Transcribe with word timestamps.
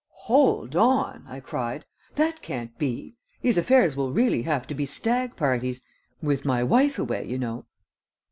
"Hold 0.23 0.75
on!" 0.75 1.25
I 1.29 1.39
cried. 1.39 1.85
"That 2.15 2.41
can't 2.41 2.75
be. 2.79 3.13
These 3.43 3.55
affairs 3.55 3.95
will 3.95 4.11
really 4.11 4.41
have 4.41 4.65
to 4.65 4.73
be 4.73 4.87
stag 4.87 5.35
parties 5.35 5.83
with 6.23 6.43
my 6.43 6.63
wife 6.63 6.97
away, 6.97 7.27
you 7.27 7.37
know." 7.37 7.67